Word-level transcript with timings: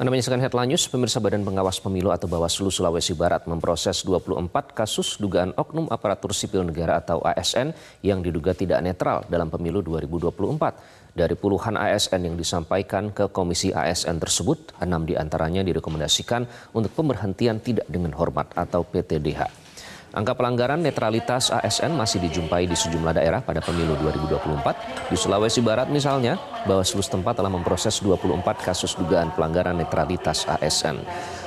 Anda 0.00 0.16
menyaksikan 0.16 0.40
headline 0.40 0.72
news, 0.72 0.88
pemirsa 0.88 1.20
Badan 1.20 1.44
Pengawas 1.44 1.76
Pemilu 1.76 2.08
atau 2.08 2.24
Bawaslu 2.24 2.72
Sulawesi 2.72 3.12
Barat 3.12 3.44
memproses 3.44 4.00
24 4.00 4.72
kasus 4.72 5.20
dugaan 5.20 5.52
oknum 5.60 5.92
aparatur 5.92 6.32
sipil 6.32 6.64
negara 6.64 7.04
atau 7.04 7.20
ASN 7.20 7.76
yang 8.00 8.24
diduga 8.24 8.56
tidak 8.56 8.80
netral 8.80 9.28
dalam 9.28 9.52
pemilu 9.52 9.84
2024. 9.84 11.12
Dari 11.12 11.36
puluhan 11.36 11.76
ASN 11.76 12.32
yang 12.32 12.36
disampaikan 12.40 13.12
ke 13.12 13.28
Komisi 13.28 13.76
ASN 13.76 14.16
tersebut, 14.16 14.72
enam 14.80 15.04
di 15.04 15.20
antaranya 15.20 15.60
direkomendasikan 15.60 16.48
untuk 16.72 16.96
pemberhentian 16.96 17.60
tidak 17.60 17.84
dengan 17.84 18.16
hormat 18.16 18.56
atau 18.56 18.80
PTDH. 18.80 19.69
Angka 20.10 20.34
pelanggaran 20.34 20.82
netralitas 20.82 21.54
ASN 21.54 21.94
masih 21.94 22.18
dijumpai 22.18 22.66
di 22.66 22.74
sejumlah 22.74 23.14
daerah 23.14 23.38
pada 23.46 23.62
pemilu 23.62 23.94
2024. 24.02 25.06
Di 25.06 25.14
Sulawesi 25.14 25.62
Barat 25.62 25.86
misalnya, 25.86 26.34
Bawaslu 26.66 26.98
setempat 26.98 27.38
telah 27.38 27.46
memproses 27.46 28.02
24 28.02 28.42
kasus 28.58 28.98
dugaan 28.98 29.30
pelanggaran 29.38 29.78
netralitas 29.78 30.50
ASN. 30.50 30.98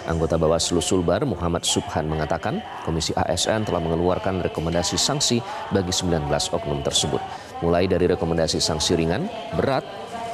Anggota 0.08 0.40
Bawaslu 0.40 0.80
Sulbar 0.80 1.28
Muhammad 1.28 1.68
Subhan 1.68 2.08
mengatakan 2.08 2.64
Komisi 2.88 3.12
ASN 3.12 3.68
telah 3.68 3.84
mengeluarkan 3.84 4.40
rekomendasi 4.48 4.96
sanksi 4.96 5.44
bagi 5.76 5.92
19 5.92 6.32
oknum 6.32 6.80
tersebut. 6.88 7.20
Mulai 7.60 7.92
dari 7.92 8.08
rekomendasi 8.08 8.64
sanksi 8.64 8.96
ringan, 8.96 9.28
berat, 9.60 9.84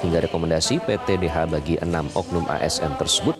hingga 0.05 0.29
rekomendasi 0.29 0.85
PTDH 0.85 1.49
bagi 1.49 1.81
enam 1.81 2.05
oknum 2.13 2.45
ASN 2.45 2.93
tersebut. 2.93 3.33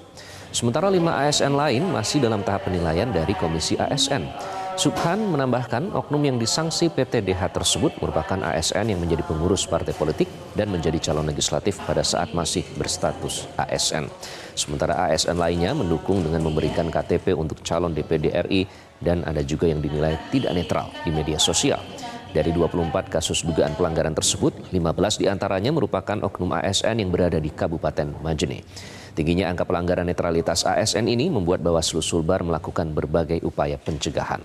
Sementara 0.50 0.90
lima 0.90 1.14
ASN 1.30 1.54
lain 1.54 1.86
masih 1.94 2.26
dalam 2.26 2.42
tahap 2.42 2.66
penilaian 2.66 3.06
dari 3.06 3.38
Komisi 3.38 3.78
ASN. 3.78 4.58
Subhan 4.80 5.20
menambahkan 5.28 5.92
oknum 5.92 6.24
yang 6.24 6.40
disanksi 6.40 6.88
PTDH 6.88 7.52
tersebut 7.52 8.00
merupakan 8.00 8.40
ASN 8.40 8.96
yang 8.96 9.04
menjadi 9.04 9.28
pengurus 9.28 9.68
partai 9.68 9.92
politik 9.92 10.32
dan 10.56 10.72
menjadi 10.72 11.12
calon 11.12 11.28
legislatif 11.28 11.84
pada 11.84 12.00
saat 12.00 12.32
masih 12.32 12.64
berstatus 12.80 13.44
ASN. 13.60 14.08
Sementara 14.56 15.12
ASN 15.12 15.36
lainnya 15.36 15.76
mendukung 15.76 16.24
dengan 16.24 16.48
memberikan 16.48 16.88
KTP 16.88 17.36
untuk 17.36 17.60
calon 17.60 17.92
DPD 17.92 18.32
RI 18.48 18.72
dan 19.04 19.28
ada 19.28 19.44
juga 19.44 19.68
yang 19.68 19.84
dinilai 19.84 20.16
tidak 20.32 20.56
netral 20.56 20.88
di 21.04 21.12
media 21.12 21.36
sosial. 21.36 21.84
Dari 22.32 22.56
24 22.56 23.12
kasus 23.12 23.44
dugaan 23.44 23.76
pelanggaran 23.76 24.16
tersebut, 24.16 24.72
15 24.72 25.20
di 25.20 25.28
antaranya 25.28 25.76
merupakan 25.76 26.24
oknum 26.24 26.56
ASN 26.56 27.04
yang 27.04 27.12
berada 27.12 27.36
di 27.36 27.52
Kabupaten 27.52 28.24
Majene. 28.24 28.64
Tingginya 29.12 29.52
angka 29.52 29.68
pelanggaran 29.68 30.08
netralitas 30.08 30.64
ASN 30.64 31.12
ini 31.12 31.28
membuat 31.28 31.60
Bawaslu 31.60 32.00
Sulbar 32.00 32.40
melakukan 32.48 32.96
berbagai 32.96 33.44
upaya 33.44 33.76
pencegahan. 33.76 34.40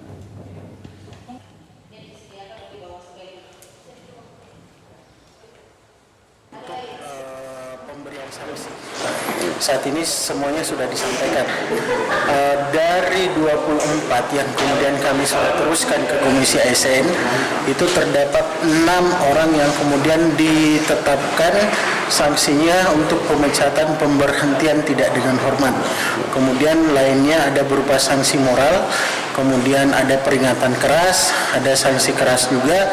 pemberian 7.95 8.24
sanksi. 8.24 8.24
Saat 9.63 9.87
ini 9.87 10.03
semuanya 10.03 10.59
sudah 10.59 10.91
disampaikan. 10.91 11.47
Uh, 12.27 12.57
dari 12.75 13.31
24 13.39 14.11
yang 14.35 14.49
kemudian 14.59 14.95
kami 14.99 15.23
sudah 15.23 15.55
teruskan 15.55 16.03
ke 16.03 16.19
Komisi 16.19 16.59
ASN, 16.59 17.07
itu 17.71 17.85
terdapat 17.95 18.43
enam 18.67 19.07
orang 19.31 19.55
yang 19.55 19.71
kemudian 19.79 20.21
ditetapkan 20.35 21.55
sanksinya 22.11 22.91
untuk 22.99 23.23
pemecatan 23.31 23.95
pemberhentian 24.03 24.83
tidak 24.83 25.15
dengan 25.15 25.39
hormat. 25.39 25.75
Kemudian 26.35 26.91
lainnya 26.91 27.39
ada 27.55 27.63
berupa 27.63 27.95
sanksi 27.97 28.43
moral, 28.43 28.91
kemudian 29.39 29.95
ada 29.95 30.19
peringatan 30.27 30.75
keras, 30.83 31.31
ada 31.55 31.73
sanksi 31.79 32.11
keras 32.19 32.51
juga. 32.51 32.91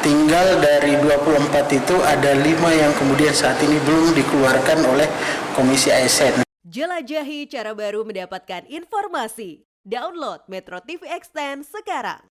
Tinggal 0.00 0.64
dari 0.64 0.96
24 0.96 1.76
itu 1.76 1.96
ada 2.00 2.32
lima 2.32 2.72
yang 2.72 2.88
kemudian 2.96 3.36
saat 3.36 3.60
ini 3.60 3.76
belum 3.84 4.16
dikeluarkan 4.16 4.88
oleh 4.88 5.04
Komisi 5.52 5.92
ASN. 5.92 6.40
Jelajahi 6.64 7.44
cara 7.44 7.76
baru 7.76 8.08
mendapatkan 8.08 8.64
informasi. 8.72 9.68
Download 9.84 10.40
Metro 10.48 10.80
TV 10.80 11.04
Extend 11.04 11.68
sekarang. 11.68 12.29